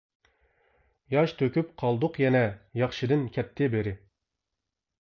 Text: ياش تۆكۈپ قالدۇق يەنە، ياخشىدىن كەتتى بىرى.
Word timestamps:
ياش 1.15 1.33
تۆكۈپ 1.41 1.69
قالدۇق 1.83 2.19
يەنە، 2.23 2.43
ياخشىدىن 2.81 3.29
كەتتى 3.37 3.69
بىرى. 3.77 3.95